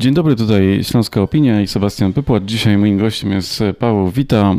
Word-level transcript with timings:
Dzień 0.00 0.14
dobry, 0.14 0.36
tutaj 0.36 0.84
Śląska 0.84 1.22
Opinia 1.22 1.60
i 1.60 1.66
Sebastian 1.66 2.12
Pypłat. 2.12 2.44
Dzisiaj 2.44 2.78
moim 2.78 2.98
gościem 2.98 3.32
jest 3.32 3.62
Paweł 3.78 4.10
Wita, 4.10 4.54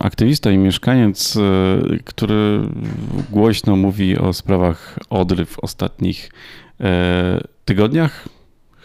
aktywista 0.00 0.50
i 0.50 0.58
mieszkaniec, 0.58 1.36
e, 1.36 1.40
który 2.04 2.60
głośno 3.30 3.76
mówi 3.76 4.18
o 4.18 4.32
sprawach 4.32 4.98
Odry 5.10 5.44
w 5.44 5.58
ostatnich 5.58 6.30
e, 6.80 7.40
tygodniach. 7.64 8.28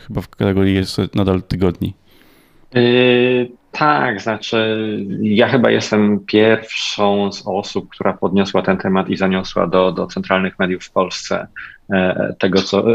Chyba 0.07 0.21
w 0.21 0.29
kategorii 0.29 0.75
jest 0.75 0.97
nadal 1.15 1.43
tygodni. 1.43 1.93
Tak, 3.71 4.21
znaczy 4.21 4.87
ja 5.21 5.47
chyba 5.47 5.71
jestem 5.71 6.19
pierwszą 6.19 7.31
z 7.31 7.43
osób, 7.47 7.89
która 7.89 8.13
podniosła 8.13 8.61
ten 8.61 8.77
temat 8.77 9.09
i 9.09 9.17
zaniosła 9.17 9.67
do, 9.67 9.91
do 9.91 10.07
centralnych 10.07 10.59
mediów 10.59 10.83
w 10.83 10.91
Polsce 10.91 11.47
e, 11.93 12.33
tego, 12.39 12.61
co, 12.61 12.79
e, 12.79 12.93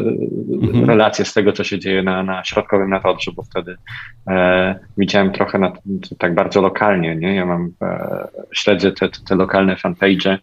mhm. 0.63 0.85
relacje 0.85 1.25
z 1.25 1.33
tego, 1.33 1.53
co 1.53 1.65
się 1.65 1.79
dzieje 1.79 2.03
na, 2.03 2.23
na 2.23 2.45
środkowym 2.45 2.91
natodrzu, 2.91 3.33
bo 3.33 3.43
wtedy 3.43 3.77
e, 4.29 4.79
widziałem 4.99 5.33
trochę 5.33 5.59
na, 5.59 5.73
tak 6.19 6.35
bardzo 6.35 6.61
lokalnie, 6.61 7.17
nie? 7.17 7.35
Ja 7.35 7.47
mam, 7.47 7.73
e, 7.83 8.29
śledzę 8.53 8.93
te, 8.93 9.09
te 9.09 9.37
lokalne 9.37 9.77
fanpage 9.77 10.39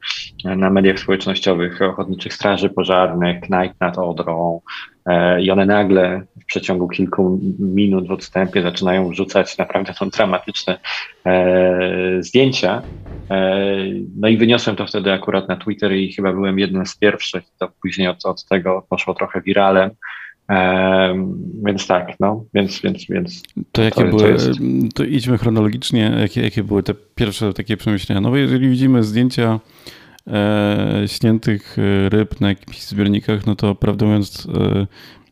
na 0.45 0.69
mediach 0.69 0.99
społecznościowych 0.99 1.81
Ochotniczych 1.81 2.33
Straży 2.33 2.69
Pożarnych, 2.69 3.41
Knajp 3.41 3.73
nad 3.79 3.97
Odrą, 3.97 4.61
E, 5.09 5.41
i 5.41 5.51
one 5.51 5.65
nagle 5.65 6.21
w 6.41 6.45
przeciągu 6.45 6.87
kilku 6.87 7.39
minut 7.59 8.07
w 8.07 8.11
odstępie 8.11 8.61
zaczynają 8.61 9.09
wrzucać 9.09 9.57
naprawdę 9.57 9.93
są 9.93 10.11
dramatyczne 10.19 10.79
e, 11.25 12.17
zdjęcia. 12.19 12.81
E, 13.29 13.67
no 14.17 14.27
i 14.27 14.37
wyniosłem 14.37 14.75
to 14.75 14.85
wtedy 14.85 15.13
akurat 15.13 15.49
na 15.49 15.55
Twitter 15.55 15.93
i 15.93 16.13
chyba 16.13 16.33
byłem 16.33 16.59
jednym 16.59 16.85
z 16.85 16.97
pierwszych, 16.97 17.43
to 17.59 17.71
później 17.81 18.07
od, 18.07 18.25
od 18.25 18.45
tego 18.45 18.85
poszło 18.89 19.13
trochę 19.13 19.41
wiralem. 19.41 19.89
więc 21.65 21.87
tak, 21.87 22.13
no, 22.19 22.45
więc, 22.53 22.81
więc, 22.81 23.05
więc. 23.09 23.43
To 23.71 23.81
jakie 23.81 24.03
to, 24.03 24.09
były, 24.17 24.35
to, 24.35 24.43
to 24.95 25.03
idźmy 25.03 25.37
chronologicznie, 25.37 26.11
jakie, 26.19 26.41
jakie 26.41 26.63
były 26.63 26.83
te 26.83 26.93
pierwsze 27.15 27.53
takie 27.53 27.77
przemyślenia? 27.77 28.21
No 28.21 28.29
bo 28.29 28.37
jeżeli 28.37 28.69
widzimy 28.69 29.03
zdjęcia 29.03 29.59
e, 30.27 31.03
śniętych 31.07 31.77
e, 31.79 32.09
ryb 32.09 32.41
na 32.41 32.49
jakichś 32.49 32.81
zbiornikach, 32.81 33.45
no 33.45 33.55
to 33.55 33.75
prawdę 33.75 34.05
mówiąc 34.05 34.47
e, 34.55 34.87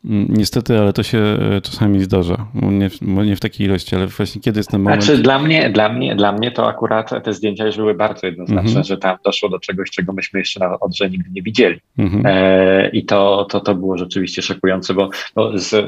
Niestety, 0.10 0.80
ale 0.80 0.94
to 0.94 1.04
się 1.04 1.18
e, 1.18 1.62
czasami 1.62 2.04
zdarza. 2.04 2.48
Nie, 2.54 2.90
nie, 3.26 3.36
w 3.36 3.40
takiej 3.40 3.68
ilości, 3.68 3.96
ale 3.96 4.08
właśnie 4.08 4.42
kiedy 4.42 4.60
jest 4.60 4.70
ten 4.70 4.82
moment. 4.82 5.04
Znaczy, 5.04 5.22
dla 5.22 5.40
mnie, 5.40 5.70
dla 5.70 5.90
mnie, 5.90 6.16
dla 6.16 6.32
mnie 6.32 6.52
to 6.52 6.68
akurat 6.68 7.24
te 7.24 7.34
zdjęcia 7.34 7.66
już 7.66 7.78
były 7.78 7.94
bardzo 7.94 8.28
jednoznaczne, 8.28 8.72
mm 8.72 8.84
-hmm. 8.84 8.88
że 8.88 8.98
tam 8.98 9.18
doszło 9.26 9.50
do 9.50 9.60
czegoś, 9.60 9.90
czego 9.90 10.14
myśmy 10.14 10.40
jeszcze 10.40 10.60
na 10.60 10.80
Odrze 10.80 11.10
nigdy 11.10 11.30
nie 11.32 11.42
widzieli. 11.42 11.80
Mm 11.98 12.12
-hmm. 12.12 12.22
e, 12.26 12.90
I 12.90 13.06
to, 13.06 13.48
to, 13.50 13.60
to 13.60 13.76
było 13.76 13.98
rzeczywiście 13.98 14.42
szokujące, 14.42 14.94
bo 14.94 15.10
no, 15.36 15.52
z 15.58 15.74
e, 15.74 15.88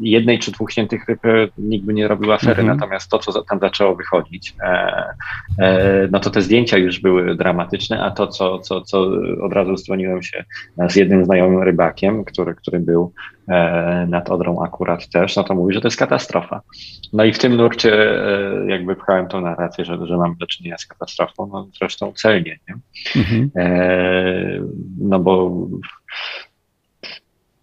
jednej 0.00 0.38
czy 0.38 0.52
dwóch 0.52 0.72
świętych 0.72 1.08
ryb 1.08 1.24
e, 1.24 1.48
nikt 1.58 1.86
by 1.86 1.94
nie 1.94 2.08
robił 2.08 2.32
afery, 2.32 2.62
mm 2.62 2.64
-hmm. 2.64 2.80
natomiast 2.80 3.10
to, 3.10 3.18
co 3.18 3.42
tam 3.42 3.58
zaczęło 3.60 3.96
wychodzić, 3.96 4.54
e, 4.60 5.04
e, 5.58 6.08
no 6.12 6.20
to 6.20 6.30
te 6.30 6.42
zdjęcia 6.42 6.78
już 6.78 7.00
były 7.00 7.34
dramatyczne, 7.34 8.02
a 8.02 8.10
to, 8.10 8.26
co, 8.26 8.58
co, 8.58 8.80
co 8.80 9.10
od 9.42 9.52
razu 9.52 9.76
dzwoniłem 9.76 10.22
się 10.22 10.44
z 10.88 10.96
jednym 10.96 11.24
znajomym 11.24 11.62
rybakiem, 11.62 12.24
który, 12.24 12.54
który 12.54 12.80
był 12.80 13.12
nad 14.08 14.30
Odrą 14.30 14.62
akurat 14.62 15.08
też, 15.08 15.36
no 15.36 15.44
to 15.44 15.54
mówi, 15.54 15.74
że 15.74 15.80
to 15.80 15.86
jest 15.86 15.96
katastrofa. 15.96 16.60
No 17.12 17.24
i 17.24 17.32
w 17.32 17.38
tym 17.38 17.56
nurcie 17.56 17.92
e, 17.92 18.66
jakby 18.68 18.96
pchałem 18.96 19.28
tą 19.28 19.40
narrację, 19.40 19.84
że, 19.84 20.06
że 20.06 20.16
mamy 20.16 20.34
do 20.40 20.46
czynienia 20.46 20.78
z 20.78 20.86
katastrofą, 20.86 21.46
no 21.52 21.68
zresztą 21.78 22.12
celnie, 22.12 22.58
nie? 22.68 22.74
Mhm. 23.22 23.50
E, 23.56 24.60
no 25.00 25.18
bo 25.18 25.66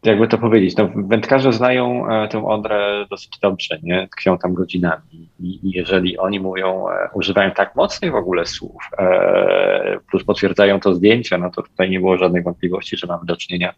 jakby 0.04 0.28
to 0.28 0.38
powiedzieć, 0.38 0.76
no, 0.76 0.90
wędkarze 0.96 1.54
znają 1.54 2.10
e, 2.10 2.28
tę 2.28 2.46
Odrę 2.46 3.06
dosyć 3.10 3.40
dobrze, 3.42 3.80
nie? 3.84 4.08
Tkwią 4.12 4.38
tam 4.38 4.54
godzinami 4.54 5.30
i, 5.40 5.60
jeżeli 5.64 6.18
oni 6.18 6.40
mówią, 6.40 6.90
e, 6.90 7.10
używają 7.14 7.52
tak 7.52 7.76
mocnych 7.76 8.12
w 8.12 8.16
ogóle 8.16 8.46
słów, 8.46 8.84
e, 8.98 9.98
plus 10.10 10.24
potwierdzają 10.24 10.80
to 10.80 10.94
zdjęcia, 10.94 11.38
no 11.38 11.50
to 11.50 11.62
tutaj 11.62 11.90
nie 11.90 12.00
było 12.00 12.18
żadnej 12.18 12.44
wątpliwości, 12.44 12.98
że 12.98 13.08
mamy 13.08 13.26
do 13.26 13.38
czynienia 13.38 13.74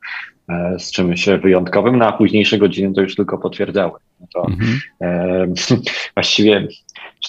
z 0.77 0.91
czymś 0.91 1.25
wyjątkowym, 1.25 1.97
no 1.97 2.07
a 2.07 2.11
późniejsze 2.11 2.57
godziny 2.57 2.93
to 2.93 3.01
już 3.01 3.15
tylko 3.15 3.37
potwierdzały. 3.37 3.99
No 4.19 4.27
to 4.33 4.47
mhm. 4.47 4.79
E, 5.01 5.47
właściwie 6.15 6.67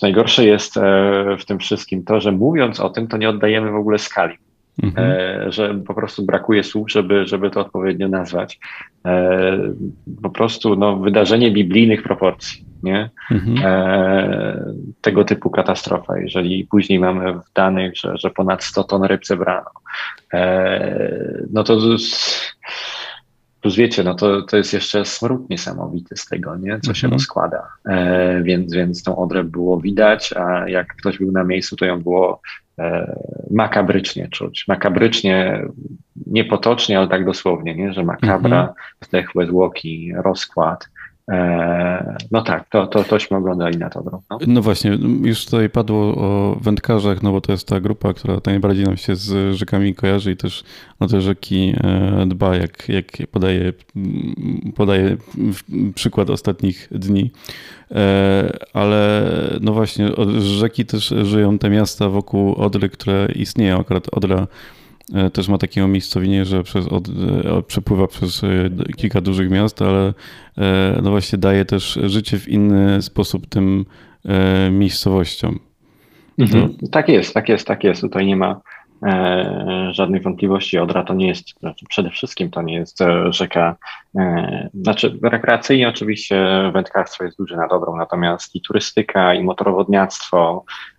najgorsze 0.03 0.45
jest 0.45 0.75
w 1.39 1.45
tym 1.47 1.59
wszystkim 1.59 2.05
to, 2.05 2.21
że 2.21 2.33
mówiąc 2.33 2.81
o 2.81 2.91
tym, 2.91 3.09
to 3.09 3.17
nie 3.17 3.29
oddajemy 3.29 3.71
w 3.71 3.77
ogóle 3.77 3.99
skali 3.99 4.35
Mhm. 4.83 5.11
E, 5.11 5.53
że 5.53 5.75
po 5.75 5.95
prostu 5.95 6.27
brakuje 6.27 6.65
słów, 6.65 6.91
żeby, 6.91 7.27
żeby 7.27 7.51
to 7.51 7.61
odpowiednio 7.61 8.09
nazwać. 8.09 8.59
E, 9.07 9.59
po 10.23 10.31
prostu 10.31 10.77
no, 10.77 10.97
wydarzenie 10.97 11.51
biblijnych 11.51 12.03
proporcji, 12.03 12.65
nie? 12.83 13.11
Mhm. 13.31 13.59
E, 13.65 14.75
tego 15.01 15.25
typu 15.25 15.51
katastrofa. 15.51 16.19
Jeżeli 16.19 16.67
później 16.71 16.99
mamy 16.99 17.35
w 17.35 17.53
danych, 17.55 17.97
że, 17.97 18.17
że 18.17 18.31
ponad 18.31 18.65
100 18.65 18.85
ton 18.85 19.05
ryb 19.05 19.27
zebrano, 19.27 19.71
no 21.53 21.65
to 21.65 21.79
Plus 23.65 23.77
wiecie, 23.77 24.05
no 24.05 24.15
to, 24.15 24.43
to 24.43 24.57
jest 24.57 24.73
jeszcze 24.73 25.05
smród 25.05 25.51
niesamowity 25.51 26.17
z 26.17 26.27
tego, 26.27 26.57
nie? 26.57 26.81
co 26.81 26.95
się 26.95 27.07
mhm. 27.07 27.13
rozkłada. 27.13 27.69
E, 27.89 28.43
więc, 28.43 28.73
więc 28.73 29.03
tą 29.03 29.17
odrę 29.17 29.45
było 29.45 29.81
widać, 29.81 30.33
a 30.33 30.69
jak 30.69 30.97
ktoś 30.97 31.19
był 31.19 31.33
na 31.33 31.45
miejscu, 31.45 31.77
to 31.77 31.85
ją 31.85 32.03
było 32.03 32.41
makabrycznie 33.51 34.29
czuć. 34.29 34.65
Makabrycznie, 34.69 35.65
nie 36.27 36.45
potocznie, 36.45 36.99
ale 36.99 37.09
tak 37.09 37.25
dosłownie, 37.25 37.75
nie? 37.75 37.93
że 37.93 38.05
makabra, 38.05 38.61
mhm. 38.61 38.75
zdechłe 39.01 39.47
zwłoki, 39.47 40.13
rozkład. 40.17 40.89
E, 41.31 42.17
no 42.31 42.43
tak, 42.43 42.69
to, 42.69 42.87
to 42.87 43.05
tośmy 43.05 43.37
oglądali 43.37 43.79
na 43.79 43.91
to. 43.91 44.23
No. 44.31 44.39
no 44.47 44.63
właśnie, 44.63 44.99
już 45.23 45.45
tutaj 45.45 45.71
padło 45.71 46.15
o 46.17 46.57
wędkarzach, 46.61 47.23
no 47.23 47.33
bo 47.33 47.41
to 47.41 47.53
jest 47.53 47.69
ta 47.69 47.81
grupa, 47.81 48.15
która 48.15 48.41
najbardziej 48.47 48.85
nam 48.85 48.97
się 48.97 49.17
z 49.17 49.57
rzekami 49.57 49.95
kojarzy 49.95 50.33
i 50.33 50.37
też 50.37 50.65
o 51.01 51.07
te 51.07 51.21
rzeki 51.21 51.75
e, 51.85 52.27
dba, 52.27 52.57
jak, 52.57 52.89
jak 52.89 53.07
podaje, 53.31 53.73
podaje 54.77 55.17
przykład 55.95 56.31
ostatnich 56.31 56.89
dni. 56.91 57.31
E, 57.91 58.59
ale 58.73 59.23
no 59.61 59.73
właśnie, 59.73 60.09
rzeki 60.39 60.87
też 60.87 61.15
żyją 61.23 61.59
te 61.59 61.71
miasta 61.71 62.09
wokół 62.09 62.55
Odry, 62.55 62.89
które 62.89 63.29
istnieją. 63.35 63.81
Akurat 63.81 64.09
Odra 64.13 64.47
też 65.33 65.49
ma 65.49 65.59
takie 65.59 65.85
umiejscowienie, 65.85 66.45
że 66.45 66.63
przez, 66.63 66.87
od, 66.87 67.09
e, 67.09 67.63
przepływa 67.63 68.07
przez 68.07 68.45
e, 68.45 68.49
kilka 68.97 69.21
dużych 69.21 69.51
miast, 69.51 69.83
ale 69.83 70.15
no 71.03 71.11
właśnie 71.11 71.39
daje 71.39 71.65
też 71.65 71.99
życie 72.03 72.39
w 72.39 72.49
inny 72.49 73.03
sposób 73.03 73.47
tym 73.47 73.85
miejscowościom. 74.71 75.59
Mhm. 76.39 76.77
Tak 76.91 77.09
jest, 77.09 77.35
tak 77.35 77.49
jest, 77.49 77.67
tak 77.67 77.85
jest. 77.85 78.01
Tutaj 78.01 78.27
nie 78.27 78.37
ma 78.37 78.61
e, 79.03 79.89
żadnej 79.93 80.21
wątpliwości. 80.21 80.79
Odra 80.79 81.05
to 81.05 81.15
nie 81.15 81.29
jest, 81.29 81.59
znaczy 81.61 81.87
przede 81.89 82.11
wszystkim 82.11 82.51
to 82.51 82.63
nie 82.63 82.75
jest 82.75 82.99
rzeka, 83.31 83.77
e, 84.19 84.69
znaczy 84.75 85.19
rekreacyjnie 85.23 85.89
oczywiście 85.89 86.47
wędkarstwo 86.73 87.25
jest 87.25 87.39
duże 87.39 87.57
na 87.57 87.69
dobrą, 87.69 87.97
natomiast 87.97 88.57
i 88.57 88.61
turystyka, 88.61 89.35
i 89.35 89.43
motorowodniactwo, 89.43 90.65
E, 90.65 90.94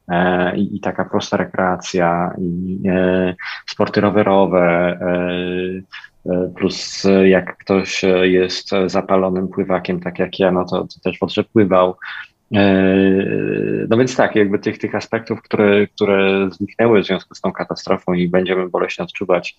i, 0.56 0.76
i 0.76 0.80
taka 0.80 1.06
prosta 1.06 1.38
rekreacja, 1.38 2.34
i 2.38 2.80
e, 2.90 3.36
sporty 3.68 4.02
rowerowe, 4.02 4.98
e, 5.02 6.50
plus 6.56 7.04
jak 7.26 7.58
ktoś 7.58 8.02
jest 8.22 8.70
zapalonym 8.86 9.48
pływakiem, 9.48 10.00
tak 10.00 10.20
jak 10.20 10.40
ja, 10.40 10.52
no 10.52 10.66
to, 10.66 10.82
to 10.82 11.00
też 11.04 11.20
Wodrze 11.20 11.44
pływał. 11.44 11.96
No 13.90 13.98
więc 13.98 14.16
tak, 14.16 14.36
jakby 14.36 14.60
tych, 14.60 14.78
tych 14.78 14.96
aspektów, 14.96 15.42
które, 15.42 15.88
które 15.88 16.50
zniknęły 16.52 17.02
w 17.02 17.06
związku 17.06 17.36
z 17.36 17.42
tą 17.42 17.52
katastrofą 17.52 18.14
i 18.14 18.28
będziemy 18.28 18.70
boleśnie 18.70 19.04
odczuwać 19.04 19.58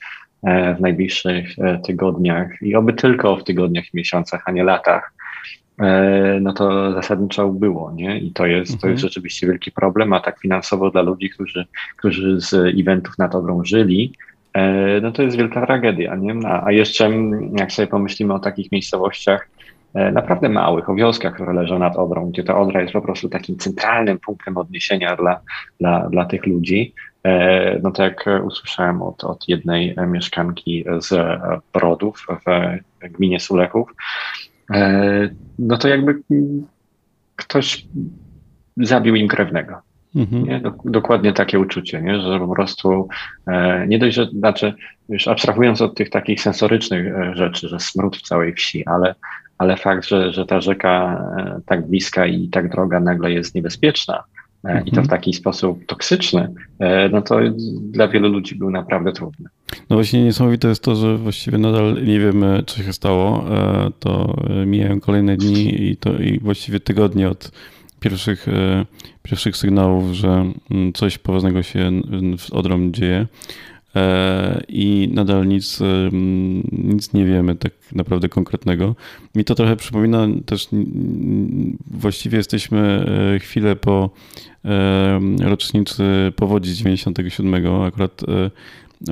w 0.77 0.81
najbliższych 0.81 1.49
tygodniach 1.87 2.63
i 2.63 2.75
oby 2.75 2.93
tylko 2.93 3.37
w 3.37 3.45
tygodniach 3.45 3.85
i 3.85 3.97
miesiącach, 3.97 4.43
a 4.47 4.53
nie 4.53 4.65
latach, 4.65 5.13
E, 5.13 5.16
no 6.41 6.53
to 6.53 6.93
zasadniczo 6.93 7.49
było, 7.49 7.93
nie? 7.93 8.19
I 8.19 8.33
to 8.33 8.47
jest, 8.47 8.73
mhm. 8.73 8.81
to 8.81 8.89
jest 8.89 8.99
mhm. 8.99 9.09
rzeczywiście 9.09 9.47
wielki 9.47 9.73
problem, 9.73 10.13
a 10.13 10.21
tak 10.21 10.39
finansowo 10.39 10.91
dla 10.91 11.03
ludzi, 11.03 11.31
którzy, 11.31 11.67
którzy 11.97 12.41
z 12.41 12.55
eventów 12.81 13.19
na 13.19 13.29
to 13.29 13.65
żyli, 13.65 14.13
e, 14.53 15.01
no 15.01 15.13
to 15.13 15.23
jest 15.23 15.37
wielka 15.37 15.67
tragedia, 15.67 16.17
nie? 16.17 16.35
A, 16.49 16.73
jeszcze 16.73 17.11
jak 17.53 17.73
sobie 17.73 17.89
pomyślimy 17.89 18.35
o 18.35 18.39
takich 18.39 18.73
miejscowościach, 18.73 19.49
e, 19.95 20.13
naprawdę 20.13 20.49
małych, 20.49 20.91
o 20.91 20.95
wioskach, 20.95 21.35
które 21.35 21.53
leżą 21.53 21.79
nad 21.79 21.97
Odrą, 21.97 22.31
gdzie 22.31 22.45
ta 22.45 22.59
Odra 22.59 22.81
jest 22.81 22.93
po 22.93 23.03
prostu 23.03 23.29
takim 23.29 23.59
centralnym 23.59 24.19
punktem 24.19 24.57
odniesienia 24.57 25.17
dla, 25.17 25.41
dla, 25.81 26.09
dla 26.09 26.25
tych 26.25 26.47
ludzi, 26.47 26.95
no 27.83 27.91
to 27.91 28.03
jak 28.03 28.25
usłyszałem 28.45 29.03
od, 29.03 29.25
od 29.25 29.49
jednej 29.49 29.97
mieszkanki 30.07 30.85
z 30.99 31.41
Brodów 31.73 32.27
w 32.47 33.09
gminie 33.13 33.41
Sulechów, 33.41 33.93
E, 33.93 34.46
no 35.59 35.77
to 35.77 35.89
jakby 35.89 36.23
ktoś 37.37 37.87
zabił 38.77 39.15
im 39.15 39.29
krewnego. 39.29 39.77
Mhm. 40.17 40.45
Nie? 40.45 40.63
Dokładnie 40.85 41.33
takie 41.33 41.61
uczucie, 41.61 42.03
nie? 42.03 42.21
że 42.21 42.39
po 42.39 42.55
prostu 42.55 43.09
e, 43.47 43.87
nie 43.87 43.99
dość, 43.99 44.17
że 44.17 44.27
znaczy, 44.27 44.75
już 45.09 45.29
abstrahując 45.29 45.81
od 45.81 45.95
tych 45.95 46.11
takich 46.11 46.41
sensorycznych 46.41 47.07
e, 47.07 47.35
rzeczy, 47.35 47.69
że 47.69 47.81
smród 47.81 48.17
w 48.17 48.23
całej 48.23 48.55
wsi, 48.55 48.87
ale 48.87 49.15
ale 49.59 49.77
fakt, 49.77 50.09
że, 50.09 50.33
że 50.33 50.47
ta 50.47 50.61
rzeka 50.61 51.25
tak 51.67 51.87
bliska 51.87 52.27
i 52.27 52.49
tak 52.49 52.69
droga 52.69 53.01
nagle 53.01 53.33
jest 53.33 53.55
niebezpieczna. 53.55 54.25
I 54.85 54.91
to 54.91 54.97
w 54.97 55.05
mhm. 55.05 55.09
taki 55.09 55.33
sposób 55.33 55.87
toksyczny, 55.87 56.55
no 57.13 57.23
to 57.23 57.39
dla 57.81 58.09
wielu 58.09 58.29
ludzi 58.29 58.55
był 58.55 58.71
naprawdę 58.71 59.13
trudny. 59.13 59.49
No 59.91 59.97
właśnie 59.97 60.25
niesamowite 60.25 60.69
jest 60.69 60.83
to, 60.83 60.97
że 60.97 61.19
właściwie 61.19 61.59
nadal 61.59 61.95
nie 62.05 62.21
wiemy, 62.21 62.63
co 62.67 62.83
się 62.83 62.93
stało. 62.93 63.45
To 64.01 64.37
mijają 64.67 65.01
kolejne 65.01 65.37
dni 65.37 65.83
i, 65.83 65.97
to, 65.97 66.19
i 66.19 66.39
właściwie 66.39 66.81
tygodnie 66.81 67.29
od 67.29 67.51
pierwszych, 68.01 68.47
pierwszych 69.23 69.57
sygnałów, 69.57 70.13
że 70.13 70.53
mm, 70.71 70.93
coś 70.93 71.19
poważnego 71.19 71.63
się 71.63 71.91
z 72.39 72.51
Odrą 72.51 72.91
dzieje. 72.91 73.27
E, 73.97 74.63
i 74.69 75.09
nadal 75.13 75.47
nic, 75.47 75.79
nic 76.73 77.13
nie 77.13 77.25
wiemy 77.25 77.55
tak 77.55 77.73
naprawdę 77.95 78.29
konkretnego. 78.29 78.95
Mi 79.35 79.45
to 79.45 79.55
trochę 79.55 79.77
przypomina 79.77 80.27
też, 80.47 80.69
właściwie 81.87 82.39
jesteśmy 82.39 83.07
e, 83.35 83.39
chwilę 83.39 83.77
po 83.77 84.11
rocznicy 85.43 86.05
powodzi 86.37 86.75
97. 86.75 87.67
Akurat 87.83 88.23
e, 88.23 88.51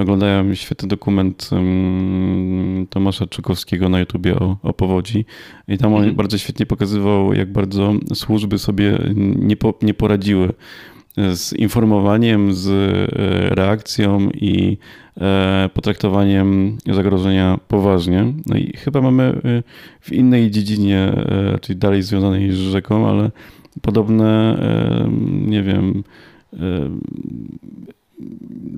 oglądałem 0.00 0.56
świetny 0.56 0.88
dokument 0.88 1.50
Tomasza 2.90 3.26
Czukowskiego 3.26 3.88
na 3.88 4.00
YouTubie 4.00 4.38
o, 4.38 4.56
o 4.62 4.72
powodzi 4.72 5.24
i 5.68 5.78
tam 5.78 5.92
on 5.92 5.98
mhm. 5.98 6.16
bardzo 6.16 6.38
świetnie 6.38 6.66
pokazywał, 6.66 7.34
jak 7.34 7.52
bardzo 7.52 7.92
służby 8.14 8.58
sobie 8.58 8.98
nie, 9.36 9.56
po, 9.56 9.74
nie 9.82 9.94
poradziły 9.94 10.52
z 11.16 11.52
informowaniem, 11.52 12.54
z 12.54 12.68
e, 12.68 13.54
reakcją 13.54 14.30
i 14.30 14.78
e, 15.20 15.70
potraktowaniem 15.74 16.78
zagrożenia 16.92 17.58
poważnie. 17.68 18.32
No 18.46 18.56
i 18.56 18.76
chyba 18.76 19.00
mamy 19.00 19.22
e, 19.22 19.62
w 20.00 20.12
innej 20.12 20.50
dziedzinie, 20.50 21.12
czyli 21.60 21.78
dalej 21.78 22.02
związanej 22.02 22.52
z 22.52 22.56
rzeką, 22.56 23.08
ale 23.08 23.30
podobne, 23.82 24.58
nie 25.46 25.62
wiem, 25.62 26.04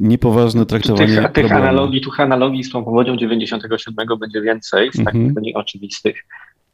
niepoważne 0.01 0.67
traktowanie 0.67 1.17
Tych, 1.17 1.33
tych 1.33 1.53
analogii, 1.53 2.01
tych 2.01 2.21
analogii 2.21 2.65
z 2.65 2.71
tą 2.71 2.85
powodzią 2.85 3.17
97 3.17 4.19
będzie 4.21 4.41
więcej, 4.41 4.91
z 4.93 5.05
takich 5.05 5.29
mhm. 5.29 5.47
oczywistych. 5.55 6.25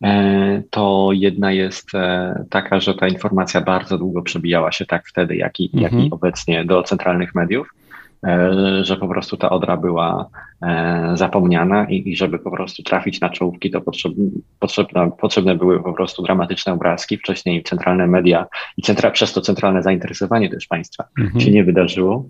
E, 0.03 0.63
to 0.71 1.09
jedna 1.13 1.53
jest 1.53 1.95
e, 1.95 2.45
taka, 2.51 2.81
że 2.81 2.95
ta 2.95 3.09
informacja 3.09 3.61
bardzo 3.61 3.99
długo 3.99 4.23
przebijała 4.23 4.73
się 4.73 4.87
tak 4.87 5.09
wtedy, 5.09 5.37
jak 5.37 5.61
i, 5.61 5.65
mhm. 5.65 5.83
jak 5.83 5.93
i 5.93 6.05
mhm. 6.05 6.13
obecnie 6.13 6.65
do 6.65 6.83
centralnych 6.83 7.35
mediów, 7.35 7.69
e, 8.27 8.51
że 8.85 8.97
po 8.97 9.09
prostu 9.09 9.37
ta 9.37 9.51
odra 9.51 9.77
była 9.77 10.29
zapomniana 11.15 11.87
i, 11.91 12.09
i 12.09 12.17
żeby 12.17 12.39
po 12.39 12.51
prostu 12.51 12.83
trafić 12.83 13.21
na 13.21 13.31
czołówki, 13.31 13.71
to 13.71 13.81
potrzebne, 14.61 15.11
potrzebne 15.21 15.55
były 15.55 15.83
po 15.83 15.93
prostu 15.93 16.23
dramatyczne 16.23 16.73
obrazki. 16.73 17.19
Wcześniej 17.19 17.63
centralne 17.63 18.07
media 18.07 18.47
i 18.77 18.83
centra, 18.83 19.11
przez 19.11 19.33
to 19.33 19.41
centralne 19.41 19.83
zainteresowanie 19.83 20.51
też 20.51 20.67
państwa 20.67 21.05
mhm. 21.19 21.41
się 21.41 21.51
nie 21.51 21.65
wydarzyło. 21.65 22.25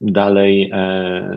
Dalej 0.00 0.72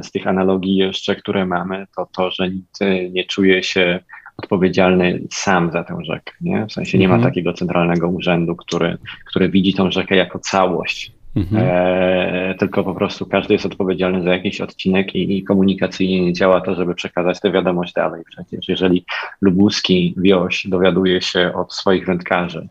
z 0.02 0.12
tych 0.12 0.28
analogii 0.28 0.76
jeszcze, 0.76 1.16
które 1.16 1.46
mamy, 1.46 1.88
to 1.96 2.08
to, 2.16 2.32
że 2.32 2.50
nikt 2.50 2.80
nie 3.12 3.26
czuje 3.26 3.64
się 3.64 4.00
odpowiedzialny 4.42 5.22
sam 5.30 5.72
za 5.72 5.84
tę 5.84 5.98
rzekę. 6.04 6.34
Nie? 6.42 6.66
W 6.66 6.74
sensie 6.74 6.98
nie 6.98 7.08
ma 7.08 7.16
mhm. 7.16 7.32
takiego 7.32 7.54
centralnego 7.54 8.10
urzędu, 8.10 8.56
który, 8.56 8.98
który 9.26 9.50
widzi 9.50 9.74
tą 9.74 9.92
rzekę 9.92 10.16
jako 10.16 10.40
całość. 10.40 11.12
Mhm. 11.36 11.64
E, 11.66 12.56
tylko 12.60 12.84
po 12.84 12.96
prostu 12.96 13.26
każdy 13.26 13.54
jest 13.54 13.66
odpowiedzialny 13.66 14.24
za 14.24 14.30
jakiś 14.30 14.62
odcinek 14.62 15.16
i, 15.16 15.38
i, 15.38 15.44
komunikacyjnie 15.44 16.22
nie 16.22 16.34
działa 16.34 16.62
to, 16.62 16.76
żeby 16.76 16.96
przekazać 16.96 17.40
tę 17.40 17.52
wiadomość 17.52 17.94
dalej. 17.94 18.24
Przecież 18.30 18.70
jeżeli 18.70 19.06
lubuski 19.42 20.16
wioś 20.18 20.68
dowiaduje 20.68 21.22
się 21.22 21.54
od 21.56 21.74
swoich 21.74 22.06
wędkarzy, 22.06 22.68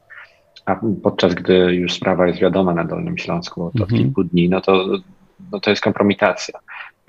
a 0.67 0.81
podczas 1.03 1.35
gdy 1.35 1.55
już 1.75 1.93
sprawa 1.93 2.27
jest 2.27 2.41
wiadoma 2.41 2.75
na 2.75 2.85
Dolnym 2.85 3.19
Śląsku 3.19 3.65
od, 3.65 3.81
mhm. 3.81 4.03
kilku 4.03 4.25
dni, 4.25 4.49
no 4.49 4.61
to, 4.61 4.87
no 5.53 5.61
to 5.61 5.71
jest 5.71 5.83
kompromitacja. 5.83 6.59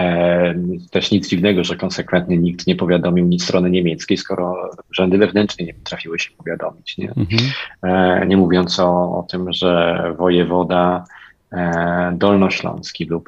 E, 0.02 0.54
też 0.92 1.12
nic 1.12 1.30
dziwnego, 1.30 1.64
że 1.64 1.76
konsekwentnie 1.76 2.38
nikt 2.38 2.68
nie 2.68 2.76
powiadomił 2.76 3.26
nic 3.26 3.44
strony 3.44 3.70
niemieckiej, 3.70 4.18
skoro 4.18 4.72
rządy 4.92 5.18
wewnętrzne 5.18 5.66
nie 5.66 5.74
potrafiły 5.74 6.20
się 6.20 6.32
powiadomić. 6.38 6.98
Nie, 6.98 7.10
mhm. 7.10 7.42
E, 7.84 8.26
nie 8.28 8.38
mówiąc 8.38 8.80
o, 8.80 9.20
o 9.20 9.26
tym, 9.30 9.54
że 9.54 10.04
wojewoda 10.18 11.06
e, 11.52 12.12
dolnośląski 12.16 13.06
był 13.06 13.22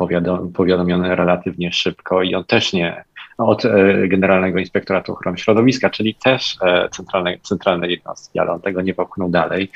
powiadomiony 0.53 1.15
relatywnie 1.15 1.71
szybko 1.71 2.23
i 2.23 2.35
on 2.35 2.43
też 2.43 2.73
nie 2.73 3.03
od 3.37 3.63
Generalnego 4.07 4.59
Inspektoratu 4.59 5.13
Ochrony 5.13 5.37
Środowiska, 5.37 5.89
czyli 5.89 6.15
też 6.15 6.57
centralne, 6.91 7.37
centralne 7.41 7.87
jednostki, 7.87 8.39
ale 8.39 8.51
on 8.51 8.61
tego 8.61 8.81
nie 8.81 8.93
popchnął 8.93 9.29
dalej. 9.29 9.71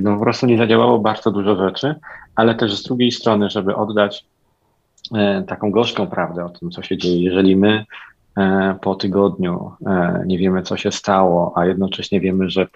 No 0.00 0.16
po 0.16 0.22
prostu 0.22 0.46
nie 0.46 0.58
zadziałało 0.58 0.98
bardzo 0.98 1.30
dużo 1.30 1.56
rzeczy, 1.56 1.94
ale 2.36 2.54
też 2.54 2.76
z 2.76 2.82
drugiej 2.82 3.12
strony, 3.12 3.50
żeby 3.50 3.76
oddać 3.76 4.24
E, 4.24 4.31
taką 5.46 5.70
gorzką 5.70 6.06
prawdę 6.06 6.44
o 6.44 6.48
tym, 6.48 6.70
co 6.70 6.82
się 6.82 6.96
dzieje. 6.96 7.22
Jeżeli 7.22 7.56
my 7.56 7.84
e, 8.38 8.74
po 8.80 8.94
tygodniu 8.94 9.72
e, 9.86 10.22
nie 10.26 10.38
wiemy, 10.38 10.62
co 10.62 10.76
się 10.76 10.92
stało, 10.92 11.52
a 11.56 11.66
jednocześnie 11.66 12.20
wiemy, 12.20 12.50
że 12.50 12.66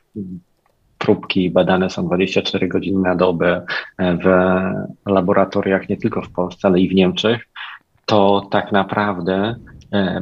próbki 0.99 1.51
badane 1.51 1.91
są 1.91 2.07
24 2.07 2.69
godziny 2.69 3.01
na 3.01 3.15
dobę 3.15 3.67
w 3.99 4.27
laboratoriach 5.07 5.89
nie 5.89 5.97
tylko 5.97 6.23
w 6.23 6.31
Polsce, 6.31 6.69
ale 6.69 6.81
i 6.81 6.89
w 6.89 6.95
Niemczech, 6.95 7.49
to 8.07 8.49
tak 8.51 8.73
naprawdę 8.73 9.57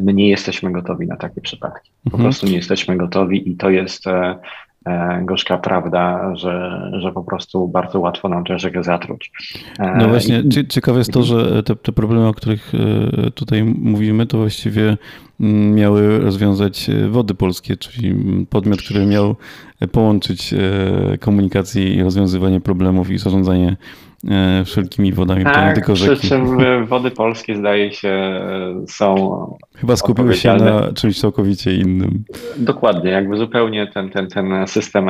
my 0.00 0.14
nie 0.14 0.28
jesteśmy 0.28 0.72
gotowi 0.72 1.06
na 1.06 1.16
takie 1.16 1.40
przypadki. 1.40 1.90
Po 2.04 2.10
mhm. 2.10 2.22
prostu 2.22 2.46
nie 2.46 2.56
jesteśmy 2.56 2.96
gotowi 2.96 3.50
i 3.50 3.56
to 3.56 3.70
jest 3.70 4.06
E, 4.06 4.38
gorzka 5.22 5.58
prawda, 5.58 6.36
że, 6.36 6.82
że 6.98 7.12
po 7.12 7.24
prostu 7.24 7.68
bardzo 7.68 8.00
łatwo 8.00 8.28
nam 8.28 8.44
tę 8.44 8.58
rzekę 8.58 8.82
zatruć. 8.82 9.32
E, 9.78 9.96
no 9.96 10.08
właśnie, 10.08 10.42
I... 10.60 10.66
ciekawe 10.66 10.98
jest 10.98 11.12
to, 11.12 11.22
że 11.22 11.62
te, 11.62 11.76
te 11.76 11.92
problemy, 11.92 12.28
o 12.28 12.34
których 12.34 12.72
e, 12.74 13.30
tutaj 13.30 13.64
mówimy, 13.64 14.26
to 14.26 14.38
właściwie 14.38 14.96
mm, 15.40 15.74
miały 15.74 16.18
rozwiązać 16.18 16.90
Wody 17.10 17.34
Polskie, 17.34 17.76
czyli 17.76 18.14
podmiot, 18.50 18.82
który 18.82 19.06
miał 19.06 19.36
połączyć 19.92 20.54
komunikację 21.20 21.94
i 21.94 22.02
rozwiązywanie 22.02 22.60
problemów 22.60 23.10
i 23.10 23.18
zarządzanie 23.18 23.76
E, 24.13 24.13
wszelkimi 24.64 25.12
wodami, 25.12 25.44
tak, 25.44 25.54
to 25.54 25.66
nie 25.66 25.72
tylko 25.74 25.96
rzeki. 25.96 26.18
Przy 26.18 26.28
czym 26.28 26.56
wody 26.86 27.10
polskie 27.10 27.56
zdaje 27.56 27.92
się 27.92 28.40
są. 28.88 29.56
Chyba 29.76 29.96
skupiły 29.96 30.34
się 30.34 30.54
na 30.54 30.92
czymś 30.92 31.20
całkowicie 31.20 31.74
innym. 31.74 32.24
Dokładnie, 32.56 33.10
jakby 33.10 33.36
zupełnie 33.36 33.86
ten, 33.86 34.10
ten, 34.10 34.28
ten 34.28 34.66
system 34.66 35.06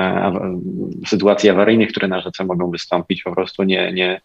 sytuacji 1.06 1.50
awaryjnych, 1.50 1.88
które 1.90 2.08
na 2.08 2.20
rzece 2.20 2.44
mogą 2.44 2.70
wystąpić, 2.70 3.22
po 3.22 3.32
prostu 3.32 3.62
nie. 3.62 3.92
nie... 3.92 4.20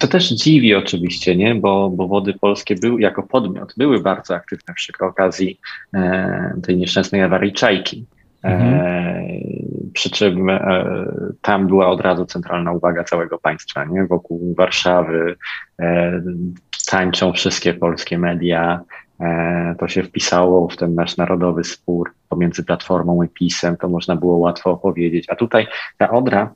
To 0.00 0.08
też 0.08 0.28
dziwi 0.28 0.74
oczywiście, 0.74 1.36
nie? 1.36 1.54
Bo, 1.54 1.90
bo 1.90 2.08
wody 2.08 2.34
polskie 2.40 2.74
były 2.74 3.00
jako 3.00 3.22
podmiot 3.22 3.74
były 3.76 4.00
bardzo 4.00 4.34
aktywne 4.34 4.74
przy 4.74 4.92
okazji 5.00 5.58
e, 5.94 6.54
tej 6.62 6.76
nieszczęsnej 6.76 7.22
awarii 7.22 7.52
Czajki. 7.52 8.04
Mhm. 8.42 8.74
E, 8.74 9.22
przy 9.92 10.10
czym 10.10 10.50
e, 10.50 10.84
tam 11.42 11.66
była 11.66 11.88
od 11.88 12.00
razu 12.00 12.26
centralna 12.26 12.72
uwaga 12.72 13.04
całego 13.04 13.38
państwa, 13.38 13.84
nie? 13.84 14.06
Wokół 14.06 14.54
Warszawy 14.54 15.36
e, 15.80 16.22
tańczą 16.90 17.32
wszystkie 17.32 17.74
polskie 17.74 18.18
media, 18.18 18.80
to 19.78 19.88
się 19.88 20.02
wpisało 20.02 20.68
w 20.68 20.76
ten 20.76 20.94
nasz 20.94 21.16
narodowy 21.16 21.64
spór 21.64 22.10
pomiędzy 22.32 22.64
Platformą 22.64 23.22
i 23.22 23.28
PiSem, 23.28 23.76
to 23.76 23.88
można 23.88 24.16
było 24.16 24.36
łatwo 24.36 24.70
opowiedzieć. 24.70 25.24
A 25.28 25.36
tutaj 25.36 25.66
ta 25.98 26.10
Odra, 26.10 26.54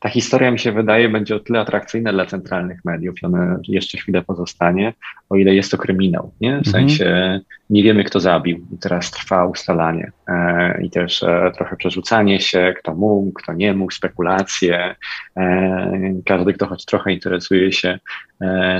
ta 0.00 0.08
historia 0.08 0.50
mi 0.50 0.58
się 0.58 0.72
wydaje 0.72 1.08
będzie 1.08 1.36
o 1.36 1.40
tyle 1.40 1.60
atrakcyjna 1.60 2.12
dla 2.12 2.26
centralnych 2.26 2.84
mediów 2.84 3.22
i 3.22 3.26
ona 3.26 3.58
jeszcze 3.68 3.98
chwilę 3.98 4.22
pozostanie, 4.22 4.94
o 5.30 5.36
ile 5.36 5.54
jest 5.54 5.70
to 5.70 5.78
kryminał, 5.78 6.32
nie? 6.40 6.50
W 6.50 6.66
mhm. 6.66 6.72
sensie 6.72 7.40
nie 7.70 7.82
wiemy, 7.82 8.04
kto 8.04 8.20
zabił 8.20 8.66
i 8.74 8.78
teraz 8.78 9.10
trwa 9.10 9.46
ustalanie 9.46 10.12
e, 10.28 10.82
i 10.82 10.90
też 10.90 11.22
e, 11.22 11.52
trochę 11.56 11.76
przerzucanie 11.76 12.40
się, 12.40 12.74
kto 12.78 12.94
mógł, 12.94 13.32
kto 13.32 13.52
nie 13.52 13.74
mógł, 13.74 13.92
spekulacje. 13.92 14.94
E, 15.36 16.14
każdy, 16.26 16.52
kto 16.52 16.66
choć 16.66 16.84
trochę 16.84 17.12
interesuje 17.12 17.72
się 17.72 17.98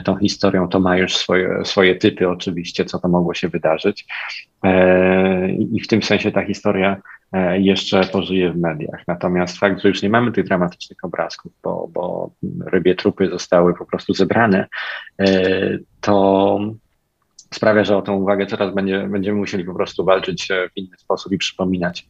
tą 0.04 0.16
historią, 0.16 0.68
to 0.68 0.80
ma 0.80 0.96
już 0.96 1.16
swoje, 1.16 1.64
swoje 1.64 1.94
typy 1.96 2.28
oczywiście, 2.28 2.84
co 2.84 2.98
to 2.98 3.08
mogło 3.08 3.34
się 3.34 3.48
wydarzyć. 3.48 4.06
I 5.72 5.80
w 5.80 5.86
tym 5.86 6.02
sensie 6.02 6.32
ta 6.32 6.44
historia 6.44 7.02
jeszcze 7.52 8.04
pożyje 8.04 8.52
w 8.52 8.56
mediach. 8.56 9.02
Natomiast 9.08 9.58
fakt, 9.58 9.82
że 9.82 9.88
już 9.88 10.02
nie 10.02 10.10
mamy 10.10 10.32
tych 10.32 10.44
dramatycznych 10.44 10.98
obrazków, 11.02 11.52
bo, 11.62 11.88
bo 11.92 12.30
rybie 12.66 12.94
trupy 12.94 13.30
zostały 13.30 13.74
po 13.74 13.86
prostu 13.86 14.14
zebrane, 14.14 14.66
to 16.00 16.58
sprawia, 17.54 17.84
że 17.84 17.96
o 17.96 18.02
tę 18.02 18.12
uwagę 18.12 18.46
coraz 18.46 18.74
będzie, 18.74 19.08
będziemy 19.08 19.38
musieli 19.38 19.64
po 19.64 19.74
prostu 19.74 20.04
walczyć 20.04 20.48
w 20.74 20.76
inny 20.76 20.96
sposób 20.98 21.32
i 21.32 21.38
przypominać 21.38 22.06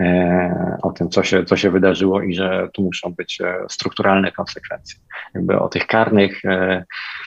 e, 0.00 0.78
o 0.82 0.90
tym, 0.90 1.08
co 1.08 1.22
się, 1.22 1.44
co 1.44 1.56
się 1.56 1.70
wydarzyło 1.70 2.22
i 2.22 2.34
że 2.34 2.68
tu 2.72 2.82
muszą 2.82 3.14
być 3.14 3.40
e, 3.40 3.56
strukturalne 3.68 4.32
konsekwencje. 4.32 5.00
Jakby 5.34 5.58
o 5.58 5.68
tych 5.68 5.86
karnych, 5.86 6.44
e, 6.44 6.84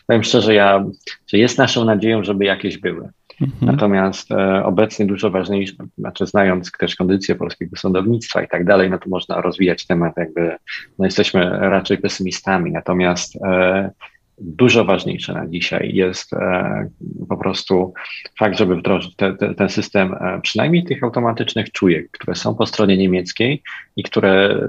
powiem 0.07 0.23
szczerze, 0.23 0.53
ja, 0.53 0.85
że 1.27 1.37
jest 1.37 1.57
naszą 1.57 1.85
nadzieją, 1.85 2.23
żeby 2.23 2.45
jakieś 2.45 2.77
były. 2.77 3.09
Mhm. 3.41 3.71
Natomiast 3.71 4.31
e, 4.31 4.65
obecnie 4.65 5.05
dużo 5.05 5.29
ważniejsze, 5.29 5.75
znaczy 5.97 6.25
znając 6.25 6.71
też 6.71 6.95
kondycję 6.95 7.35
polskiego 7.35 7.77
sądownictwa 7.77 8.43
i 8.43 8.47
tak 8.47 8.65
dalej, 8.65 8.89
no 8.89 8.97
to 8.97 9.09
można 9.09 9.41
rozwijać 9.41 9.85
temat 9.85 10.17
jakby, 10.17 10.55
no 10.99 11.05
jesteśmy 11.05 11.49
raczej 11.49 11.97
pesymistami, 11.97 12.71
natomiast 12.71 13.35
e, 13.35 13.89
dużo 14.37 14.85
ważniejsze 14.85 15.33
na 15.33 15.47
dzisiaj 15.47 15.91
jest 15.93 16.33
e, 16.33 16.89
po 17.29 17.37
prostu 17.37 17.93
fakt, 18.39 18.57
żeby 18.57 18.75
wdrożyć 18.75 19.15
te, 19.15 19.33
te, 19.33 19.55
ten 19.55 19.69
system 19.69 20.13
e, 20.13 20.41
przynajmniej 20.41 20.83
tych 20.83 21.03
automatycznych 21.03 21.71
czujek, 21.71 22.11
które 22.11 22.35
są 22.35 22.55
po 22.55 22.65
stronie 22.65 22.97
niemieckiej 22.97 23.63
i 23.95 24.03
które 24.03 24.59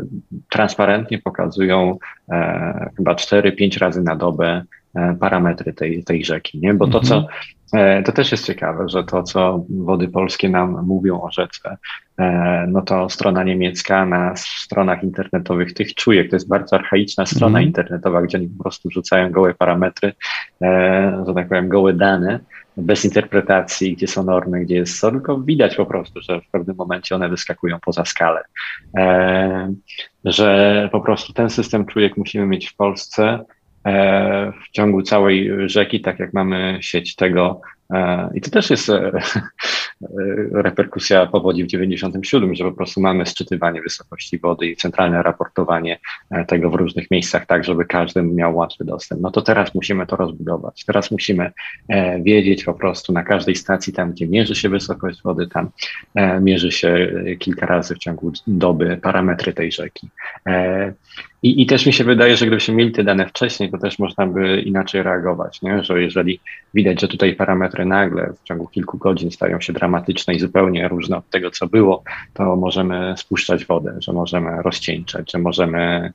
transparentnie 0.51 1.19
pokazują 1.19 1.99
e, 2.31 2.91
chyba 2.97 3.15
4-5 3.15 3.79
razy 3.79 4.03
na 4.03 4.17
dobę 4.17 4.63
parametry 5.21 5.73
tej, 5.73 6.05
tej 6.05 6.25
rzeki, 6.25 6.59
nie? 6.59 6.75
Bo 6.75 6.87
to, 6.87 7.01
co 7.01 7.17
mhm. 7.17 7.33
E, 7.73 8.03
to 8.03 8.13
też 8.13 8.33
jest 8.33 8.47
ciekawe, 8.47 8.89
że 8.89 9.05
to, 9.05 9.23
co 9.23 9.65
wody 9.71 10.09
polskie 10.09 10.49
nam 10.49 10.87
mówią 10.87 11.23
o 11.23 11.31
rzece, 11.31 11.77
e, 12.19 12.67
no 12.69 12.83
to 12.83 13.09
strona 13.09 13.45
niemiecka 13.45 14.07
na 14.07 14.37
stronach 14.37 15.03
internetowych 15.03 15.75
tych 15.75 15.95
czujek, 15.95 16.31
to 16.31 16.37
jest 16.37 16.49
bardzo 16.49 16.77
archaiczna 16.77 17.27
strona 17.27 17.59
mm. 17.59 17.69
internetowa, 17.69 18.23
gdzie 18.23 18.39
oni 18.39 18.49
po 18.49 18.63
prostu 18.63 18.91
rzucają 18.91 19.31
gołe 19.31 19.55
parametry, 19.55 20.13
e, 20.63 21.25
że 21.27 21.35
tak 21.35 21.49
powiem, 21.49 21.69
gołe 21.69 21.93
dane, 21.93 22.41
bez 22.77 23.05
interpretacji, 23.05 23.97
gdzie 23.97 24.07
są 24.07 24.25
normy, 24.25 24.61
gdzie 24.61 24.75
jest 24.75 25.01
co, 25.01 25.11
tylko 25.11 25.41
widać 25.41 25.77
po 25.77 25.87
prostu, 25.87 26.21
że 26.21 26.41
w 26.41 26.51
pewnym 26.51 26.77
momencie 26.77 27.15
one 27.15 27.29
wyskakują 27.29 27.79
poza 27.81 28.05
skalę. 28.05 28.43
Że 30.25 30.89
po 30.93 31.01
prostu 31.01 31.33
ten 31.33 31.51
system 31.51 31.87
czujek 31.87 32.17
musimy 32.17 32.47
mieć 32.47 32.69
w 32.69 32.77
Polsce, 32.77 33.39
E, 33.39 33.45
w 34.65 34.71
ciągu 34.73 35.03
całej 35.03 35.51
rzeki, 35.69 36.01
tak 36.01 36.19
jak 36.19 36.33
mamy 36.33 36.79
sieć 36.81 37.15
tego. 37.15 37.61
E, 37.93 38.31
I 38.35 38.41
to 38.41 38.51
też 38.51 38.71
jest 38.71 38.89
e, 38.89 39.13
reperkusja 40.65 41.27
powodzi 41.27 41.65
w 41.65 41.67
97, 41.67 42.55
że 42.55 42.65
po 42.65 42.73
prostu 42.73 43.01
mamy 43.01 43.27
sczytywanie 43.27 43.83
wysokości 43.83 44.39
wody 44.39 44.67
i 44.67 44.77
centralne 44.77 45.23
raportowanie 45.23 45.99
tego 46.49 46.71
w 46.71 46.75
różnych 46.75 47.11
miejscach, 47.11 47.47
tak 47.47 47.65
żeby 47.65 47.85
każdy 47.85 48.23
miał 48.23 48.57
łatwy 48.57 48.85
dostęp. 48.85 49.21
No 49.21 49.31
to 49.31 49.43
teraz 49.43 49.75
musimy 49.75 50.07
to 50.07 50.17
rozbudować. 50.17 50.85
Teraz 50.85 51.11
musimy 51.11 51.53
wiedzieć 52.21 52.65
po 52.65 52.75
prostu 52.75 53.13
na 53.13 53.23
każdej 53.23 53.55
stacji, 53.55 53.93
tam 53.93 54.13
gdzie 54.13 54.27
mierzy 54.27 54.55
się 54.55 54.69
wysokość 54.69 55.23
wody, 55.23 55.49
tam 55.49 55.71
mierzy 56.41 56.73
się 56.73 57.13
kilka 57.39 57.67
razy 57.67 57.95
w 57.95 57.99
ciągu 57.99 58.33
doby 58.47 58.97
parametry 59.03 59.53
tej 59.53 59.73
rzeki. 59.73 60.09
I, 61.47 61.63
I 61.63 61.67
też 61.67 61.87
mi 61.87 61.93
się 61.93 62.05
wydaje, 62.05 62.37
że 62.37 62.47
gdybyśmy 62.47 62.75
mieli 62.75 62.93
te 62.93 63.05
dane 63.05 63.27
wcześniej, 63.27 63.71
to 63.71 63.79
też 63.79 63.99
można 63.99 64.27
by 64.27 64.61
inaczej 64.61 65.03
reagować, 65.03 65.63
nie? 65.63 65.85
że 65.85 66.03
jeżeli 66.03 66.41
widać, 66.75 67.01
że 67.01 67.09
tutaj 67.09 67.35
parametry 67.35 67.85
nagle 67.85 68.33
w 68.33 68.43
ciągu 68.45 68.67
kilku 68.67 68.99
godzin 68.99 69.31
stają 69.31 69.61
się 69.61 69.73
dramatyczne 69.73 70.35
i 70.35 70.41
zupełnie 70.41 70.89
różne 70.89 71.17
od 71.17 71.31
tego, 71.31 71.51
co 71.51 71.67
było, 71.67 72.03
to 72.35 72.57
możemy 72.57 73.15
spuszczać 73.17 73.65
wodę, 73.65 73.97
że 74.01 74.13
możemy 74.13 74.63
rozcieńczać, 74.63 75.33
że 75.33 75.39
możemy 75.39 76.13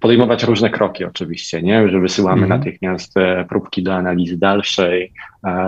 podejmować 0.00 0.44
różne 0.44 0.70
kroki 0.70 1.04
oczywiście, 1.04 1.62
nie? 1.62 1.88
że 1.88 2.00
wysyłamy 2.00 2.46
mm. 2.46 2.58
natychmiast 2.58 3.16
e, 3.16 3.44
próbki 3.48 3.82
do 3.82 3.94
analizy 3.94 4.36
dalszej, 4.36 5.12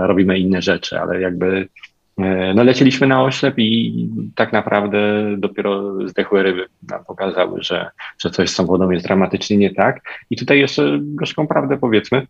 robimy 0.02 0.38
inne 0.38 0.62
rzeczy, 0.62 1.00
ale 1.00 1.20
jakby 1.20 1.68
no 2.55 2.64
lecieliśmy 2.64 3.07
na 3.07 3.23
oślep 3.23 3.55
i 3.59 4.09
tak 4.35 4.52
naprawdę 4.52 4.99
dopiero 5.38 5.95
zdechłe 6.09 6.43
ryby 6.43 6.67
nam 6.90 7.05
pokazały, 7.05 7.62
że, 7.62 7.90
że 8.19 8.31
coś 8.31 8.50
z 8.50 8.57
tą 8.57 8.67
wodą 8.67 8.90
jest 8.90 9.07
dramatycznie 9.07 9.57
nie 9.57 9.75
tak. 9.75 10.00
I 10.31 10.37
tutaj 10.37 10.59
jeszcze 10.59 10.99
gorzką 11.00 11.47
prawdę 11.47 11.79
powiedzmy, 11.79 12.26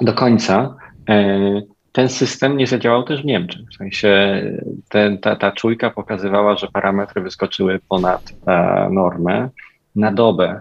do 0.00 0.12
końca 0.12 0.76
e, 1.08 1.62
ten 1.92 2.08
system 2.08 2.56
nie 2.56 2.66
zadziałał 2.66 3.02
też 3.02 3.22
w 3.22 3.24
Niemczech. 3.24 3.62
W 3.72 3.76
sensie 3.76 4.42
ten, 4.88 5.18
ta, 5.18 5.36
ta 5.36 5.52
czujka 5.52 5.90
pokazywała, 5.90 6.56
że 6.56 6.68
parametry 6.72 7.22
wyskoczyły 7.22 7.80
ponad 7.88 8.32
e, 8.46 8.88
normę 8.92 9.48
na 9.96 10.12
dobę 10.12 10.60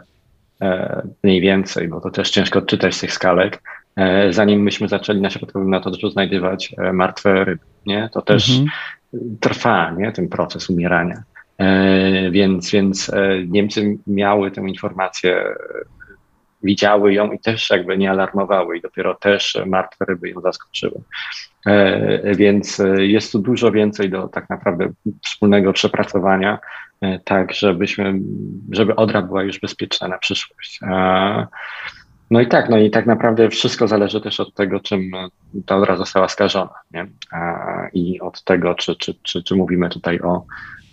mniej 1.24 1.42
więcej, 1.42 1.88
bo 1.88 2.02
to 2.02 2.10
też 2.10 2.30
ciężko 2.30 2.60
odczytać 2.60 2.96
z 2.96 3.00
tych 3.00 3.14
skalek, 3.14 3.62
zanim 4.30 4.62
myśmy 4.62 4.88
zaczęli 4.88 5.22
na 5.22 5.30
środkowym 5.30 5.70
metodu 5.70 6.10
znajdywać 6.10 6.76
martwe 6.94 7.46
ryby 7.46 7.64
nie? 7.88 8.10
To 8.14 8.22
też 8.22 8.50
mhm. 8.50 8.70
trwa, 9.40 9.92
nie? 9.92 10.12
Ten 10.12 10.30
proces 10.30 10.70
umierania. 10.70 11.24
E, 11.58 12.32
więc, 12.32 12.72
więc 12.72 13.10
e, 13.14 13.46
Niemcy 13.48 13.98
miały 14.08 14.52
tę 14.52 14.62
informację, 14.62 15.44
widziały 16.64 17.14
ją 17.14 17.32
i 17.32 17.40
też 17.40 17.70
jakby 17.70 17.98
nie 17.98 18.12
alarmowały 18.12 18.78
i 18.78 18.82
dopiero 18.82 19.16
też 19.16 19.58
martwe 19.66 20.06
ryby 20.06 20.30
ją 20.30 20.42
zaskoczyły. 20.42 21.02
E, 21.66 22.36
więc 22.36 22.82
jest 22.98 23.32
tu 23.32 23.40
dużo 23.40 23.72
więcej 23.72 24.10
do 24.10 24.28
tak 24.28 24.50
naprawdę 24.50 24.90
wspólnego 25.24 25.74
przepracowania, 25.74 26.60
tak 27.24 27.54
żebyśmy, 27.54 28.20
żeby 28.72 28.96
Odra 28.96 29.22
była 29.22 29.44
już 29.44 29.60
bezpieczna 29.60 30.08
na 30.08 30.18
przyszłość. 30.18 30.80
No 32.32 32.42
i 32.42 32.48
tak, 32.48 32.70
no 32.70 32.78
i 32.78 32.90
tak 32.90 33.06
naprawdę 33.06 33.50
wszystko 33.50 33.88
zależy 33.88 34.22
też 34.22 34.40
od 34.40 34.54
tego, 34.54 34.80
czym 34.80 35.12
ta 35.66 35.78
odra 35.78 35.96
została 35.96 36.28
skażona, 36.28 36.74
nie? 36.94 37.08
I 37.94 38.20
od 38.20 38.44
tego, 38.44 38.76
czy, 38.76 38.96
czy, 38.96 39.14
czy, 39.24 39.44
czy 39.44 39.56
mówimy 39.56 39.90
tutaj 39.90 40.20
o 40.20 40.46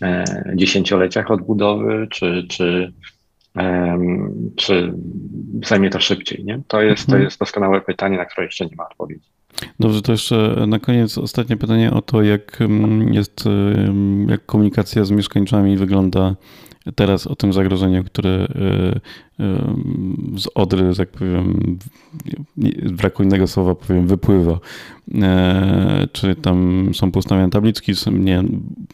e, 0.02 0.24
dziesięcioleciach 0.54 1.30
odbudowy, 1.30 2.06
czy, 2.10 2.46
czy, 2.48 2.92
e, 3.58 3.98
czy 4.56 4.92
zajmie 5.64 5.90
to 5.90 6.00
szybciej, 6.00 6.44
nie? 6.44 6.60
To 6.68 6.82
jest, 6.82 7.06
to 7.06 7.12
mhm. 7.12 7.24
jest 7.24 7.38
doskonałe 7.38 7.80
pytanie, 7.80 8.16
na 8.16 8.24
które 8.24 8.46
jeszcze 8.46 8.66
nie 8.66 8.76
ma 8.76 8.88
odpowiedzi. 8.88 9.28
Dobrze, 9.80 10.02
to 10.02 10.12
jeszcze 10.12 10.64
na 10.66 10.78
koniec 10.78 11.18
ostatnie 11.18 11.56
pytanie 11.56 11.92
o 11.92 12.02
to, 12.02 12.22
jak 12.22 12.60
mm, 12.60 13.14
jest, 13.14 13.44
jak 14.28 14.46
komunikacja 14.46 15.04
z 15.04 15.10
mieszkańcami 15.10 15.76
wygląda 15.76 16.34
teraz 16.92 17.26
o 17.26 17.36
tym 17.36 17.52
zagrożeniu, 17.52 18.04
które 18.04 18.30
e, 18.30 18.44
e, 18.44 18.98
z 20.36 20.48
Odry, 20.54 20.92
że 20.92 21.06
tak 21.06 21.08
powiem, 21.08 21.78
braku 22.92 23.22
innego 23.22 23.46
słowa 23.46 23.74
powiem, 23.74 24.06
wypływa. 24.06 24.58
E, 25.22 26.06
czy 26.12 26.34
tam 26.34 26.88
są 26.94 27.10
postawione 27.10 27.50
tabliczki, 27.50 27.92
nie, 28.12 28.42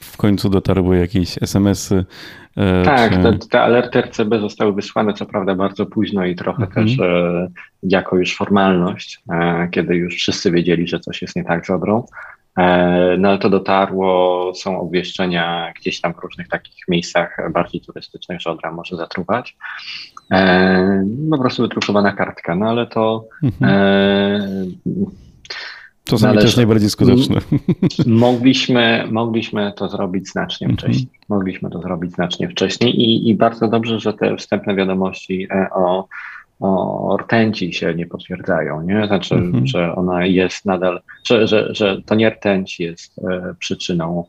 w 0.00 0.16
końcu 0.16 0.50
dotarły 0.50 0.98
jakieś 0.98 1.42
SMS-y. 1.42 2.04
Tak, 2.84 3.12
czy... 3.12 3.22
te, 3.22 3.38
te 3.50 3.60
alerty 3.60 4.00
RCB 4.00 4.40
zostały 4.40 4.72
wysłane 4.72 5.14
co 5.14 5.26
prawda 5.26 5.54
bardzo 5.54 5.86
późno 5.86 6.24
i 6.26 6.34
trochę 6.34 6.62
mhm. 6.62 6.86
też 6.86 6.96
jako 7.82 8.16
już 8.16 8.36
formalność, 8.36 9.22
kiedy 9.70 9.96
już 9.96 10.14
wszyscy 10.14 10.50
wiedzieli, 10.50 10.86
że 10.86 11.00
coś 11.00 11.22
jest 11.22 11.36
nie 11.36 11.44
tak 11.44 11.66
z 11.66 11.70
Odrą. 11.70 12.04
E, 12.58 13.16
no 13.18 13.28
ale 13.28 13.38
to 13.38 13.50
dotarło, 13.50 14.52
są 14.54 14.80
obwieszczenia 14.80 15.72
gdzieś 15.80 16.00
tam 16.00 16.14
w 16.14 16.18
różnych 16.18 16.48
takich 16.48 16.88
miejscach 16.88 17.52
bardziej 17.52 17.80
turystycznych, 17.80 18.40
że 18.40 18.50
Odra 18.50 18.72
może 18.72 18.96
zatruwać. 18.96 19.56
E, 20.32 21.04
po 21.30 21.38
prostu 21.38 21.62
wydrukowana 21.62 22.12
kartka, 22.12 22.54
no 22.54 22.68
ale 22.68 22.86
to... 22.86 23.24
Mhm. 23.42 23.72
E, 23.72 25.00
Czasami 26.04 26.34
należy, 26.34 26.46
też 26.46 26.56
najbardziej 26.56 26.90
skuteczne. 26.90 27.40
Mogliśmy, 28.06 29.04
mogliśmy 29.10 29.72
to 29.76 29.88
zrobić 29.88 30.28
znacznie 30.28 30.66
mhm. 30.66 30.78
wcześniej. 30.78 31.20
Mogliśmy 31.28 31.70
to 31.70 31.80
zrobić 31.80 32.12
znacznie 32.12 32.48
wcześniej 32.48 33.00
i, 33.00 33.28
i 33.28 33.34
bardzo 33.34 33.68
dobrze, 33.68 34.00
że 34.00 34.12
te 34.12 34.36
wstępne 34.36 34.74
wiadomości 34.74 35.48
o 35.74 36.08
o 36.60 37.16
rtęci 37.20 37.72
się 37.72 37.94
nie 37.94 38.06
potwierdzają, 38.06 38.82
nie? 38.82 39.06
Znaczy, 39.06 39.34
mhm. 39.34 39.66
że 39.66 39.94
ona 39.94 40.26
jest 40.26 40.66
nadal, 40.66 41.00
że, 41.24 41.46
że, 41.46 41.74
że 41.74 42.02
to 42.06 42.14
nie 42.14 42.30
rtęć 42.30 42.80
jest 42.80 43.18
e, 43.18 43.54
przyczyną 43.58 44.24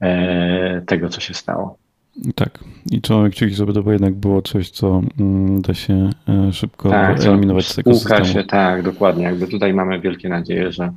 e, 0.00 0.82
tego, 0.86 1.08
co 1.08 1.20
się 1.20 1.34
stało. 1.34 1.78
Tak. 2.34 2.58
I 2.90 3.00
trzymamy 3.00 3.30
kciuki, 3.30 3.54
żeby 3.54 3.72
to 3.72 3.92
jednak 3.92 4.14
było 4.14 4.42
coś, 4.42 4.70
co 4.70 5.02
mm, 5.20 5.62
da 5.62 5.74
się 5.74 6.10
e, 6.28 6.52
szybko 6.52 6.90
tak, 6.90 7.20
eliminować 7.20 7.66
z 7.66 7.74
tego 7.74 7.94
systemu. 7.94 8.24
się, 8.24 8.44
tak, 8.44 8.82
dokładnie. 8.82 9.24
Jakby 9.24 9.46
tutaj 9.46 9.74
mamy 9.74 10.00
wielkie 10.00 10.28
nadzieje, 10.28 10.72
że 10.72 10.92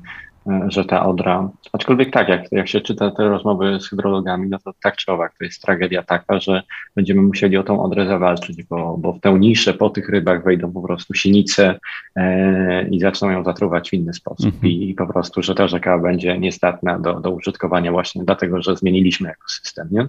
że 0.68 0.86
ta 0.86 1.06
Odra, 1.06 1.50
aczkolwiek 1.74 2.12
tak, 2.12 2.30
jak, 2.30 2.52
jak 2.52 2.68
się 2.68 2.82
czyta 2.82 3.12
te 3.12 3.30
rozmowy 3.30 3.80
z 3.80 3.90
hydrologami, 3.90 4.50
no 4.50 4.60
to 4.60 4.74
tak 4.84 4.96
czy 4.96 5.12
owak, 5.12 5.34
to 5.38 5.44
jest 5.44 5.62
tragedia 5.62 6.04
taka, 6.04 6.40
że 6.40 6.64
będziemy 6.96 7.22
musieli 7.22 7.58
o 7.58 7.64
tą 7.64 7.84
Odrę 7.84 8.08
zawalczyć, 8.08 8.64
bo, 8.64 8.98
bo 8.98 9.14
w 9.14 9.20
tę 9.20 9.34
niszę 9.40 9.74
po 9.74 9.90
tych 9.90 10.10
rybach 10.10 10.44
wejdą 10.44 10.74
po 10.74 10.82
prostu 10.82 11.14
sinice 11.14 11.80
e, 12.16 12.88
i 12.90 13.00
zaczną 13.00 13.30
ją 13.30 13.44
zatruwać 13.44 13.90
w 13.90 13.94
inny 13.94 14.14
sposób 14.14 14.46
mhm. 14.46 14.74
I, 14.74 14.90
I, 14.90 14.96
po 14.96 15.08
prostu, 15.08 15.44
że 15.44 15.56
ta 15.56 15.68
rzeka 15.68 16.00
będzie 16.00 16.38
niezdatna 16.38 17.00
do, 17.00 17.20
do 17.20 17.32
użytkowania 17.32 17.92
właśnie 17.92 18.24
dlatego, 18.24 18.62
że 18.62 18.76
zmieniliśmy 18.76 19.30
ekosystem, 19.30 19.88
nie? 19.92 20.08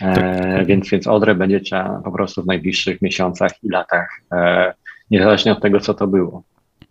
E, 0.00 0.14
tak. 0.56 0.66
Więc, 0.66 0.90
więc 0.90 1.06
Odrę 1.06 1.34
będzie 1.34 1.60
trzeba 1.60 2.00
po 2.04 2.12
prostu 2.12 2.42
w 2.42 2.46
najbliższych 2.46 3.02
miesiącach 3.02 3.52
i 3.62 3.68
latach, 3.68 4.08
e, 4.32 4.74
niezależnie 5.10 5.52
od 5.52 5.62
tego, 5.62 5.80
co 5.80 5.94
to 5.94 6.06
było, 6.06 6.42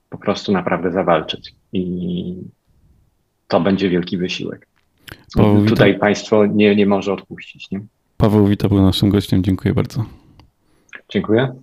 po 0.09 0.17
prostu 0.17 0.51
naprawdę 0.51 0.91
zawalczyć. 0.91 1.53
I 1.73 2.35
to 3.47 3.59
będzie 3.59 3.89
wielki 3.89 4.17
wysiłek. 4.17 4.67
Paweł 5.35 5.65
Tutaj 5.65 5.93
Wita... 5.93 5.99
państwo 5.99 6.45
nie, 6.45 6.75
nie 6.75 6.85
może 6.85 7.13
odpuścić. 7.13 7.71
Nie? 7.71 7.79
Paweł 8.17 8.47
Wita 8.47 8.69
był 8.69 8.81
naszym 8.81 9.09
gościem. 9.09 9.43
Dziękuję 9.43 9.73
bardzo. 9.73 10.05
Dziękuję. 11.09 11.55